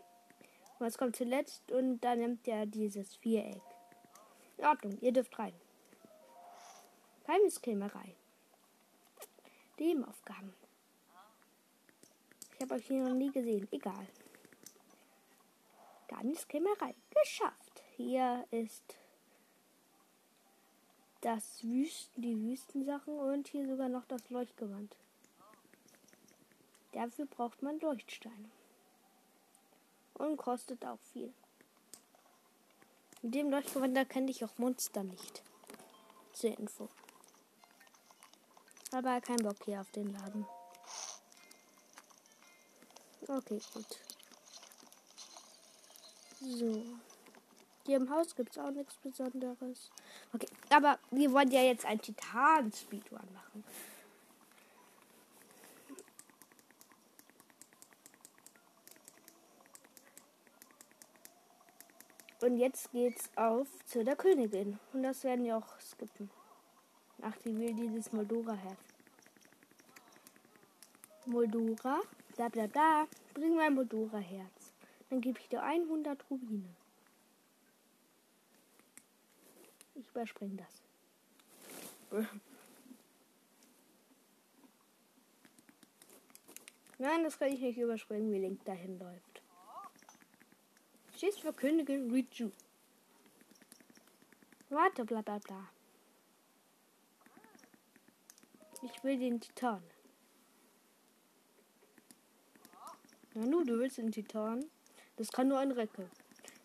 Was 0.78 0.98
kommt 0.98 1.16
zuletzt? 1.16 1.72
Und 1.72 2.00
dann 2.00 2.20
nimmt 2.20 2.46
er 2.46 2.66
dieses 2.66 3.16
Viereck. 3.16 3.62
In 4.58 4.64
Ordnung, 4.64 4.98
ihr 5.00 5.12
dürft 5.12 5.38
rein. 5.38 5.54
Geheimniskrämerei. 7.24 8.17
Nebenaufgaben. 9.78 10.52
Ich 12.54 12.62
habe 12.62 12.74
euch 12.74 12.86
hier 12.86 13.04
noch 13.04 13.14
nie 13.14 13.30
gesehen. 13.30 13.68
Egal. 13.70 14.06
Geheimniskämmerei. 16.08 16.94
Geschafft. 17.22 17.82
Hier 17.96 18.44
ist 18.50 18.96
das 21.20 21.62
Wüsten, 21.62 22.22
die 22.22 22.40
Wüstensachen 22.40 23.18
und 23.18 23.48
hier 23.48 23.66
sogar 23.66 23.88
noch 23.88 24.04
das 24.06 24.28
Leuchtgewand. 24.30 24.96
Dafür 26.92 27.26
braucht 27.26 27.62
man 27.62 27.78
Leuchtsteine. 27.80 28.50
Und 30.14 30.36
kostet 30.36 30.84
auch 30.84 30.98
viel. 31.12 31.32
Mit 33.22 33.34
dem 33.34 33.50
Leuchtgewand 33.50 33.96
erkenne 33.96 34.30
ich 34.30 34.44
auch 34.44 34.58
Monster 34.58 35.04
nicht. 35.04 35.42
Zur 36.32 36.58
Info. 36.58 36.88
Aber 38.92 39.20
kein 39.20 39.36
Bock 39.36 39.56
hier 39.64 39.80
auf 39.80 39.90
den 39.90 40.12
Laden. 40.12 40.46
Okay, 43.26 43.60
gut. 43.74 44.00
So. 46.40 46.84
Hier 47.84 47.96
im 47.96 48.10
Haus 48.10 48.34
gibt 48.34 48.52
es 48.52 48.58
auch 48.58 48.70
nichts 48.70 48.96
Besonderes. 48.96 49.90
Okay, 50.32 50.48
aber 50.70 50.98
wir 51.10 51.32
wollen 51.32 51.50
ja 51.50 51.62
jetzt 51.62 51.84
ein 51.84 52.00
Titan-Speedrun 52.00 53.32
machen. 53.32 53.64
Und 62.40 62.58
jetzt 62.58 62.92
geht's 62.92 63.30
auf 63.36 63.68
zu 63.86 64.04
der 64.04 64.16
Königin. 64.16 64.78
Und 64.92 65.02
das 65.02 65.24
werden 65.24 65.44
wir 65.44 65.56
auch 65.56 65.80
skippen. 65.80 66.30
Will 67.44 67.74
dieses 67.74 68.12
Moldora-Herz. 68.12 68.78
Moldora, 71.26 72.00
bla 72.36 72.48
bla 72.48 72.66
bla. 72.66 73.06
Bring 73.34 73.56
mein 73.56 73.74
Moldora-Herz. 73.74 74.72
Dann 75.10 75.20
gebe 75.20 75.38
ich 75.40 75.48
dir 75.48 75.62
100 75.62 76.30
Rubine. 76.30 76.74
Ich 79.94 80.08
überspringe 80.08 80.56
das. 80.56 82.28
Nein, 86.98 87.24
das 87.24 87.38
kann 87.38 87.52
ich 87.52 87.60
nicht 87.60 87.78
überspringen, 87.78 88.32
wie 88.32 88.38
Link 88.38 88.64
dahin 88.64 88.98
läuft. 88.98 89.42
Stehst 91.16 91.40
für 91.40 91.52
Königin 91.52 92.10
Riju. 92.10 92.50
Warte, 94.70 95.04
bla 95.04 95.22
bla 95.22 95.38
bla. 95.38 95.68
Ich 98.82 99.02
will 99.02 99.18
den 99.18 99.40
Titan. 99.40 99.82
Na 103.34 103.46
nu, 103.46 103.64
du 103.64 103.78
willst 103.78 103.98
den 103.98 104.12
Titan? 104.12 104.64
Das 105.16 105.32
kann 105.32 105.48
nur 105.48 105.58
ein 105.58 105.72
Recke. 105.72 106.08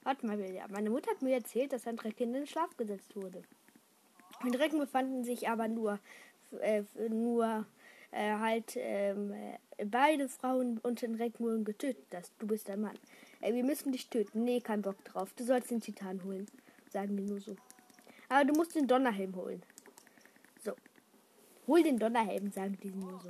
Warte 0.03 0.25
mal, 0.25 0.39
ja. 0.39 0.67
Meine 0.69 0.89
Mutter 0.89 1.11
hat 1.11 1.21
mir 1.21 1.33
erzählt, 1.33 1.73
dass 1.73 1.87
ein 1.87 1.97
Recke 1.99 2.23
in 2.23 2.33
den 2.33 2.47
Schlaf 2.47 2.75
gesetzt 2.77 3.15
wurde. 3.15 3.41
Die 4.43 4.55
Recken 4.55 4.79
befanden 4.79 5.23
sich 5.23 5.47
aber 5.47 5.67
nur 5.67 5.99
äh, 6.61 6.83
nur 7.09 7.65
äh, 8.11 8.33
halt 8.33 8.73
ähm, 8.75 9.33
äh, 9.77 9.85
beide 9.85 10.29
Frauen 10.29 10.79
unter 10.79 11.07
den 11.07 11.15
Regenbogen 11.15 11.63
getötet 11.63 12.05
hast. 12.13 12.33
Du 12.39 12.47
bist 12.47 12.69
ein 12.69 12.81
Mann. 12.81 12.97
Ey, 13.41 13.53
wir 13.53 13.63
müssen 13.63 13.91
dich 13.91 14.09
töten. 14.09 14.43
Nee, 14.43 14.61
kein 14.61 14.81
Bock 14.81 15.03
drauf. 15.05 15.33
Du 15.35 15.43
sollst 15.43 15.71
den 15.71 15.81
Titan 15.81 16.23
holen. 16.23 16.47
Sagen 16.91 17.17
die 17.17 17.23
nur 17.23 17.39
so. 17.39 17.55
Aber 18.29 18.45
du 18.45 18.53
musst 18.53 18.75
den 18.75 18.87
Donnerhelm 18.87 19.35
holen. 19.35 19.63
Hol 21.67 21.83
den 21.83 21.97
Donnerhelm, 21.97 22.51
sagen 22.51 22.77
die 22.81 22.91
nur 22.91 23.19
so. 23.19 23.29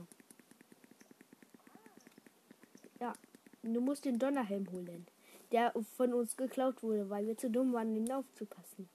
Ja. 2.99 3.13
Du 3.61 3.79
musst 3.79 4.05
den 4.05 4.19
Donnerhelm 4.19 4.69
holen. 4.71 5.07
Der 5.51 5.71
von 5.95 6.13
uns 6.13 6.35
geklaut 6.35 6.81
wurde, 6.83 7.09
weil 7.09 7.27
wir 7.27 7.37
zu 7.37 7.49
dumm 7.49 7.73
waren, 7.73 7.95
ihn 7.95 8.11
aufzupassen. 8.11 8.89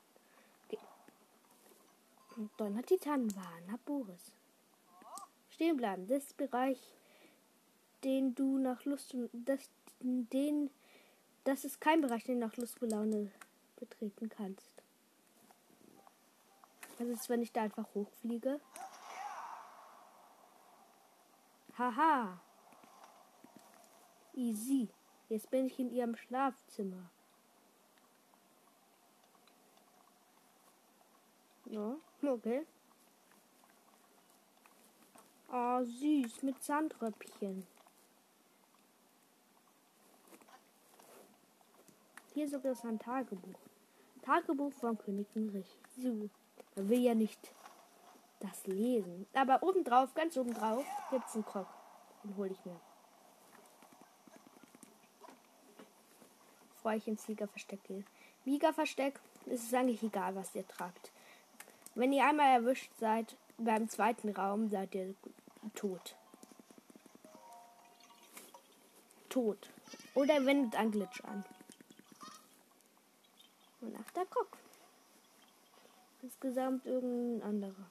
Okay. 0.66 0.78
Donner 2.56 2.82
Titan 2.82 3.34
war, 3.34 3.54
na 3.66 3.78
Boris. 3.84 4.34
Stehen 5.50 5.76
bleiben. 5.76 6.06
Das 6.06 6.24
ist 6.24 6.36
Bereich, 6.36 6.78
den 8.04 8.34
du 8.34 8.58
nach 8.58 8.84
Lust 8.84 9.14
und 9.14 9.30
das, 9.32 9.70
den 10.00 10.70
das 11.48 11.64
ist 11.64 11.80
kein 11.80 12.02
Bereich, 12.02 12.24
den 12.24 12.40
du 12.40 12.46
nach 12.46 12.56
Lust 12.58 12.82
und 12.82 12.90
Laune 12.90 13.32
betreten 13.76 14.28
kannst. 14.28 14.82
Ist, 16.98 17.30
wenn 17.30 17.40
ich 17.40 17.52
da 17.52 17.62
einfach 17.62 17.86
hochfliege? 17.94 18.60
Haha. 21.78 22.40
Easy. 24.34 24.88
Jetzt 25.28 25.48
bin 25.50 25.66
ich 25.66 25.78
in 25.78 25.90
ihrem 25.90 26.16
Schlafzimmer. 26.16 27.08
Ja, 31.66 31.96
okay. 32.22 32.66
Oh, 35.52 35.84
süß, 35.84 36.42
mit 36.42 36.62
Sandröppchen. 36.62 37.64
Hier 42.34 42.48
sogar 42.48 42.72
ist 42.72 42.84
ein 42.84 42.98
Tagebuch. 42.98 43.58
Tagebuch 44.22 44.72
von 44.72 44.98
König 44.98 45.28
Ulrich. 45.36 45.78
So, 45.96 46.28
man 46.74 46.88
will 46.88 47.00
ja 47.00 47.14
nicht 47.14 47.54
das 48.40 48.66
lesen. 48.66 49.26
Aber 49.32 49.62
oben 49.62 49.84
drauf, 49.84 50.14
ganz 50.14 50.36
oben 50.36 50.54
drauf, 50.54 50.84
gibt 51.10 51.26
es 51.28 51.34
einen 51.34 51.44
Krog. 51.44 51.66
Den 52.24 52.36
hole 52.36 52.50
ich 52.50 52.64
mir. 52.64 52.80
Bevor 56.74 56.92
ich 56.92 57.08
ins 57.08 57.26
Liga-Versteck 57.28 57.82
gehe. 57.84 58.04
Liga-Versteck 58.44 59.20
ist 59.46 59.64
es 59.64 59.74
eigentlich 59.74 60.02
egal, 60.02 60.34
was 60.36 60.54
ihr 60.54 60.66
tragt. 60.66 61.10
Wenn 61.94 62.12
ihr 62.12 62.24
einmal 62.24 62.60
erwischt 62.60 62.92
seid, 62.98 63.36
beim 63.58 63.88
zweiten 63.88 64.30
Raum 64.30 64.68
seid 64.68 64.94
ihr 64.94 65.14
tot. 65.74 66.14
Tot. 69.28 69.70
Oder 70.14 70.44
wendet 70.46 70.78
ein 70.78 70.90
Glitch 70.90 71.22
an. 71.24 71.44
Und 73.80 73.96
ach, 74.00 74.10
da 74.12 74.22
guck. 74.30 74.56
Insgesamt 76.22 76.86
irgendein 76.86 77.48
anderer. 77.48 77.90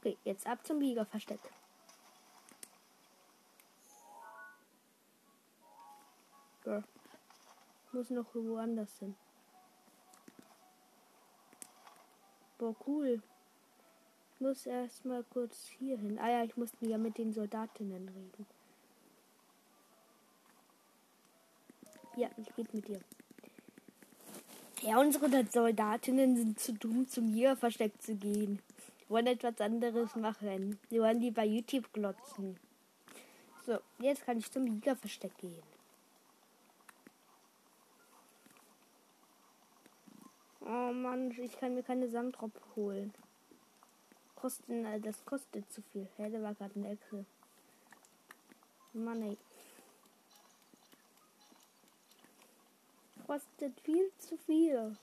Okay, 0.00 0.16
jetzt 0.24 0.46
ab 0.46 0.66
zum 0.66 0.80
Liga-Versteck. 0.80 1.40
Ja. 6.64 6.82
Muss 7.92 8.08
noch 8.08 8.34
woanders 8.34 8.98
hin. 8.98 9.14
Boah, 12.56 12.74
cool. 12.86 13.22
Muss 14.38 14.64
erstmal 14.64 15.22
kurz 15.24 15.68
hier 15.78 15.98
hin. 15.98 16.18
Ah 16.18 16.30
ja, 16.30 16.44
ich 16.44 16.56
musste 16.56 16.86
ja 16.86 16.96
mit 16.96 17.18
den 17.18 17.32
Soldatinnen 17.34 18.08
reden. 18.08 18.46
Ja, 22.16 22.30
ich 22.38 22.54
geht 22.54 22.72
mit 22.72 22.88
dir. 22.88 23.00
Ja, 24.82 24.98
unsere 24.98 25.44
Soldatinnen 25.46 26.36
sind 26.36 26.58
zu 26.58 26.72
dumm, 26.72 27.06
zum 27.06 27.34
Jägerversteck 27.34 28.00
zu 28.00 28.14
gehen. 28.14 28.62
Wollen 29.10 29.26
etwas 29.26 29.60
anderes 29.60 30.16
machen. 30.16 30.78
Sie 30.88 30.98
wollen 30.98 31.20
die 31.20 31.30
bei 31.30 31.44
YouTube 31.44 31.92
glotzen. 31.92 32.58
So, 33.66 33.78
jetzt 33.98 34.24
kann 34.24 34.38
ich 34.38 34.50
zum 34.50 34.66
Jägerversteck 34.66 35.36
gehen. 35.36 35.62
Oh 40.62 40.92
Mann, 40.92 41.32
ich 41.32 41.58
kann 41.58 41.74
mir 41.74 41.82
keine 41.82 42.08
Sandrop 42.08 42.52
holen. 42.74 43.12
Kosten, 44.34 44.86
äh, 44.86 45.00
das 45.00 45.22
kostet 45.26 45.70
zu 45.70 45.82
viel. 45.82 46.08
Hä, 46.16 46.30
der 46.30 46.42
war 46.42 46.54
gerade 46.54 46.72
in 46.76 46.82
der 46.84 46.92
Ecke. 46.92 47.26
Mann, 48.94 49.22
ey. 49.22 49.36
kostet 53.30 53.78
viel 53.82 54.10
zu 54.18 54.36
viel. 54.38 54.96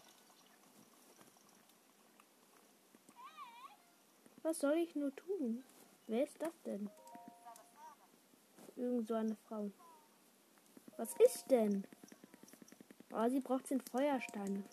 Was 4.48 4.62
soll 4.62 4.78
ich 4.78 4.96
nur 4.96 5.14
tun? 5.14 5.62
Wer 6.08 6.24
ist 6.24 6.42
das 6.42 6.54
denn? 6.62 6.90
Irgend 8.78 9.06
so 9.06 9.16
eine 9.16 9.36
Frau. 9.36 9.70
Was 10.96 11.14
ist 11.20 11.52
denn? 11.52 11.84
Oh, 13.12 13.28
sie 13.28 13.42
braucht 13.42 13.70
den 13.70 13.82
Feuersteine. 13.82 14.64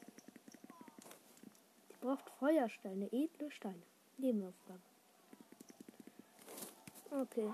Sie 1.88 1.96
braucht 2.00 2.30
Feuersteine, 2.38 3.12
edle 3.12 3.50
Steine. 3.50 3.82
Nebenaufgabe. 4.18 4.78
Okay. 7.10 7.52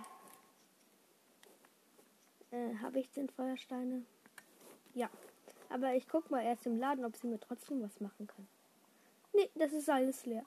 Äh, 2.50 2.74
habe 2.82 3.00
ich 3.00 3.10
den 3.12 3.30
Feuersteine? 3.30 4.04
Ja. 4.92 5.08
Aber 5.70 5.94
ich 5.94 6.06
guck 6.06 6.30
mal 6.30 6.44
erst 6.44 6.66
im 6.66 6.78
Laden, 6.78 7.06
ob 7.06 7.16
sie 7.16 7.28
mir 7.28 7.40
trotzdem 7.40 7.80
was 7.80 7.98
machen 7.98 8.26
kann. 8.26 8.46
Nee, 9.32 9.48
das 9.54 9.72
ist 9.72 9.88
alles 9.88 10.26
leer. 10.26 10.44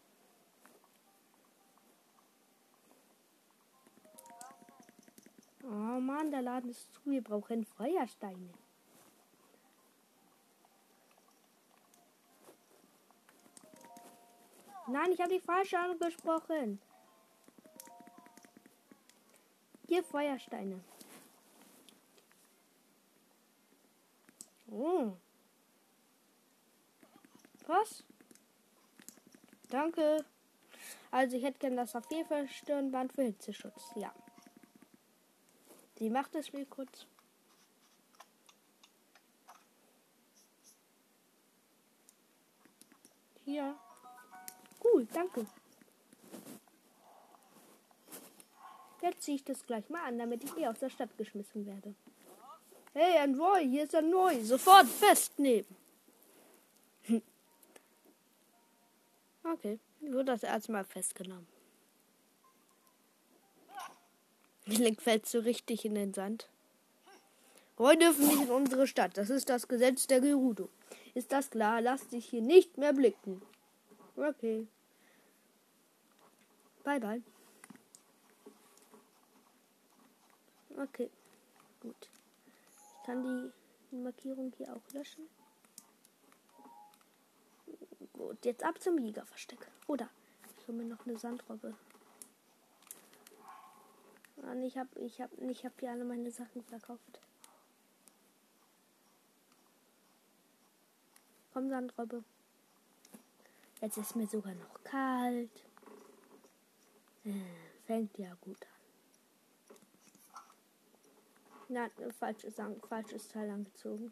Oh 5.64 6.00
Mann, 6.00 6.30
der 6.30 6.42
Laden 6.42 6.70
ist 6.70 6.94
zu. 6.94 7.00
Wir 7.06 7.24
brauchen 7.24 7.64
Feuersteine. 7.64 8.50
Nein, 14.88 15.12
ich 15.14 15.22
habe 15.22 15.34
die 15.34 15.40
falsche 15.40 15.80
angesprochen. 15.80 16.82
Hier 19.88 20.04
Feuersteine. 20.04 20.84
Oh. 24.70 25.14
Was? 27.68 28.04
Danke. 29.70 30.26
Also 31.12 31.38
ich 31.38 31.44
hätte 31.44 31.60
gerne 31.60 31.78
das 31.78 31.92
Saphir-Stirnband 31.92 33.14
für 33.14 33.24
Hitzeschutz. 33.24 33.92
Ja. 33.96 34.14
Sie 36.04 36.10
macht 36.10 36.36
es 36.36 36.52
mir 36.52 36.66
kurz. 36.66 37.06
Hier. 43.46 43.74
Cool, 44.84 45.08
danke. 45.14 45.48
Jetzt 49.02 49.22
ziehe 49.22 49.36
ich 49.36 49.46
das 49.46 49.66
gleich 49.66 49.90
mal 49.90 50.04
an, 50.04 50.20
damit 50.20 50.44
ich 50.44 50.54
nie 50.58 50.68
aus 50.68 50.78
der 50.80 50.90
Stadt 50.90 51.18
geschmissen 51.18 51.66
werde. 51.66 51.96
Hey, 52.92 53.20
ein 53.20 53.40
Roy, 53.40 53.66
hier 53.66 53.86
ist 53.86 53.96
ein 53.96 54.14
Roy. 54.14 54.44
Sofort 54.44 54.88
festnehmen. 54.88 55.74
Hm. 57.04 57.22
Okay, 59.46 59.80
wird 60.02 60.28
das 60.28 60.44
erstmal 60.44 60.84
festgenommen. 60.84 61.53
Link 64.66 65.02
fällt 65.02 65.26
so 65.26 65.40
richtig 65.40 65.86
in 65.86 65.96
den 65.96 66.14
Sand. 66.14 66.50
Roy 67.80 67.98
dürfen 67.98 68.28
nicht 68.28 68.42
in 68.42 68.52
unsere 68.52 68.88
Stadt. 68.88 69.18
Das 69.18 69.30
ist 69.30 69.50
das 69.50 69.68
Gesetz 69.68 70.08
der 70.08 70.22
Gerudo. 70.22 70.70
Ist 71.14 71.32
das 71.32 71.50
klar? 71.50 71.82
Lass 71.82 72.08
dich 72.08 72.26
hier 72.26 72.42
nicht 72.42 72.78
mehr 72.78 72.94
blicken. 72.94 73.42
Okay. 74.16 74.68
Bye, 76.84 77.00
bye. 77.00 77.22
Okay. 80.78 81.10
Gut 81.82 82.10
kann 83.04 83.52
die 83.92 83.96
Markierung 83.98 84.54
hier 84.58 84.74
auch 84.74 84.94
löschen. 84.94 85.28
Gut, 88.14 88.46
jetzt 88.46 88.64
ab 88.64 88.82
zum 88.82 88.98
Jägerversteck. 88.98 89.68
Oder 89.88 90.10
ich 90.58 90.68
hole 90.68 90.78
mir 90.78 90.86
noch 90.86 91.06
eine 91.06 91.18
Sandrobbe. 91.18 91.76
Mann, 94.46 94.62
ich 94.62 94.78
habe 94.78 95.00
ich 95.00 95.22
hab, 95.22 95.30
ich 95.42 95.66
hab 95.66 95.80
hier 95.80 95.92
alle 95.92 96.04
meine 96.04 96.30
Sachen 96.30 96.64
verkauft. 96.64 97.22
Komm, 101.54 101.70
Sandrobbe. 101.70 102.24
Jetzt 103.80 103.98
ist 103.98 104.16
mir 104.16 104.28
sogar 104.28 104.54
noch 104.56 104.84
kalt. 104.84 105.64
Fängt 107.86 108.18
ja 108.18 108.34
gut 108.42 108.58
an. 108.62 108.70
Nein, 111.70 111.92
falsches, 112.18 112.56
falsches 112.88 113.28
Teil 113.30 113.50
angezogen. 113.50 114.12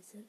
Leise. 0.00 0.24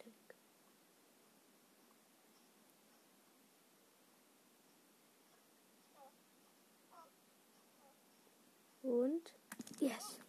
Und 8.83 9.33
yes. 9.79 10.19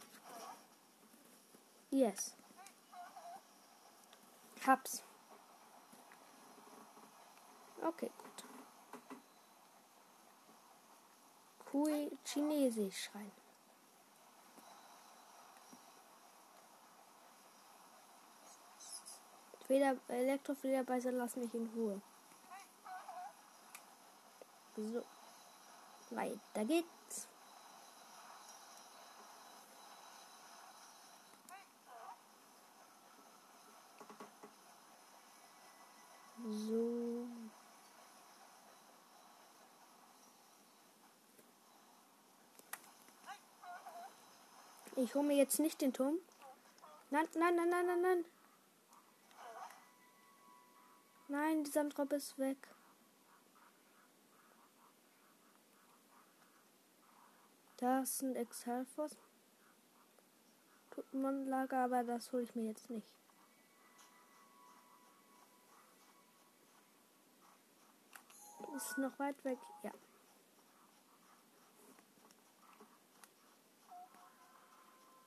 Yes. 1.90 2.36
Hab's. 4.64 5.02
Okay, 7.82 8.10
gut. 8.18 8.44
Kui 11.70 12.16
Chinesisch 12.24 13.10
rein. 13.14 13.41
Feder, 19.72 19.96
Elektrofederbeißer 20.08 21.12
lassen 21.12 21.40
mich 21.40 21.54
in 21.54 21.66
Ruhe. 21.74 22.02
So. 24.76 25.02
Weiter 26.10 26.64
geht's. 26.66 27.26
So. 36.44 37.26
Ich 44.96 45.14
hole 45.14 45.24
mir 45.24 45.36
jetzt 45.36 45.58
nicht 45.60 45.80
den 45.80 45.94
Turm. 45.94 46.18
Nein, 47.08 47.26
nein, 47.36 47.56
nein, 47.56 47.70
nein, 47.70 47.86
nein, 47.86 48.02
nein. 48.02 48.31
Nein, 51.32 51.64
die 51.64 51.70
Sandrobbe 51.70 52.16
ist 52.16 52.38
weg. 52.38 52.58
Da 57.78 58.00
ist 58.02 58.20
ein 58.22 58.36
Exhalfos. 58.36 59.16
Lager, 61.12 61.84
aber 61.84 62.04
das 62.04 62.30
hole 62.32 62.42
ich 62.42 62.54
mir 62.54 62.66
jetzt 62.66 62.90
nicht. 62.90 63.06
Ist 68.76 68.98
noch 68.98 69.18
weit 69.18 69.42
weg? 69.42 69.58
Ja. 69.82 69.92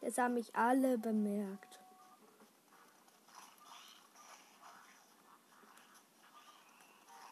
Jetzt 0.01 0.19
haben 0.19 0.35
mich 0.35 0.55
alle 0.55 0.99
bemerkt. 0.99 1.79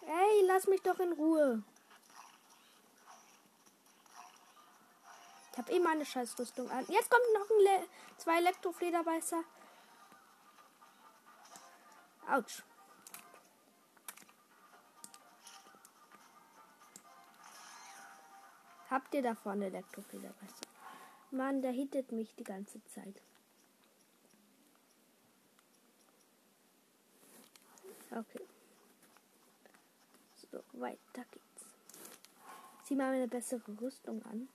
Ey, 0.05 0.45
lass 0.63 0.69
mich 0.69 0.81
doch 0.81 0.99
in 0.99 1.11
Ruhe. 1.13 1.61
Ich 5.51 5.57
habe 5.57 5.71
eh 5.71 5.79
meine 5.79 6.05
Scheißrüstung 6.05 6.69
an. 6.71 6.85
Jetzt 6.87 7.11
kommt 7.11 7.23
noch 7.33 7.49
ein 7.49 7.63
Le 7.63 7.87
zwei 8.17 8.37
Elektroflederbeißer. 8.37 9.43
Autsch. 12.29 12.63
Habt 18.89 19.13
ihr 19.13 19.21
da 19.21 19.35
vorne 19.35 19.65
Elektrofederbeißer? 19.65 20.67
Mann, 21.31 21.61
der 21.61 21.71
hittet 21.71 22.11
mich 22.11 22.33
die 22.35 22.43
ganze 22.43 22.83
Zeit. 22.85 23.21
Okay. 28.11 28.52
Weiter 30.73 31.25
geht's. 31.31 31.65
Zieh 32.83 32.95
mal 32.95 33.13
eine 33.13 33.27
bessere 33.27 33.61
Rüstung 33.79 34.23
an. 34.25 34.47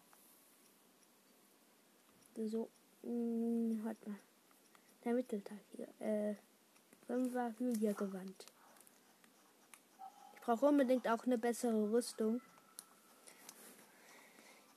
So, 2.37 2.69
mh, 3.03 3.09
hm, 3.11 3.81
warte 3.85 4.11
mal. 4.11 4.19
Der 5.05 5.15
Mittelteil 5.15 5.61
hier. 5.77 5.89
Äh, 6.01 6.35
Fünfer 7.07 7.55
Hylia 7.59 7.93
gewandt. 7.93 8.45
Ich 10.35 10.41
brauche 10.43 10.67
unbedingt 10.67 11.09
auch 11.09 11.25
eine 11.25 11.39
bessere 11.39 11.91
Rüstung. 11.91 12.41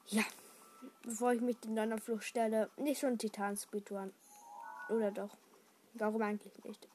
Ja, 0.07 0.23
bevor 1.03 1.33
ich 1.33 1.41
mich 1.41 1.57
den 1.57 1.75
Donnerfluch 1.75 2.21
stelle, 2.21 2.69
nicht 2.77 3.01
schon 3.01 3.17
Titan 3.17 3.57
Speedrun. 3.57 4.13
Oder 4.89 5.11
doch? 5.11 5.37
Warum 5.93 6.21
eigentlich 6.21 6.53
nicht? 6.63 6.87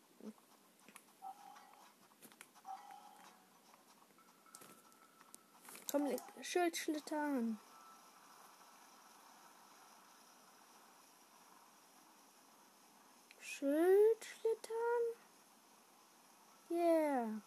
Komm, 5.96 6.14
Schild 6.42 6.76
schlittern. 6.76 7.58
Schild 13.40 14.22
schlittern? 14.22 15.04
Yeah. 16.70 17.40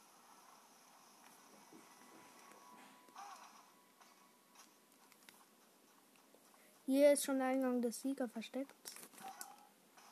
Hier 6.87 7.13
ist 7.13 7.25
schon 7.25 7.37
der 7.37 7.49
Eingang 7.49 7.83
des 7.83 8.01
Sieger 8.01 8.27
versteckt. 8.27 8.73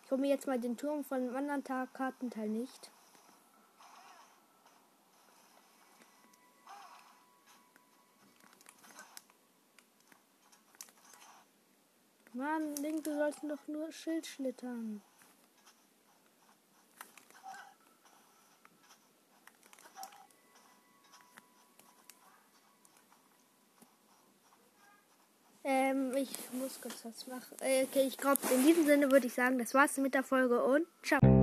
Ich 0.03 0.11
hole 0.11 0.21
mir 0.21 0.29
jetzt 0.29 0.45
mal 0.45 0.59
den 0.59 0.77
Turm 0.77 1.03
von 1.03 1.25
dem 1.25 1.35
anderen 1.35 1.63
Tag 1.63 1.91
Kartenteil 1.95 2.49
nicht. 2.49 2.91
Mann, 12.47 12.77
Link, 12.77 13.03
du 13.03 13.13
sollst 13.13 13.39
doch 13.43 13.67
nur 13.67 13.91
Schild 13.91 14.25
schlittern. 14.25 15.01
Ähm, 25.65 26.13
ich 26.15 26.29
muss 26.53 26.79
kurz 26.79 27.03
was 27.03 27.27
machen. 27.27 27.57
Äh, 27.59 27.83
okay, 27.83 28.07
ich 28.07 28.15
glaube, 28.17 28.39
in 28.55 28.65
diesem 28.65 28.85
Sinne 28.85 29.11
würde 29.11 29.27
ich 29.27 29.33
sagen, 29.33 29.59
das 29.59 29.73
war's 29.73 29.97
mit 29.97 30.13
der 30.13 30.23
Folge 30.23 30.63
und 30.63 30.87
ciao. 31.03 31.36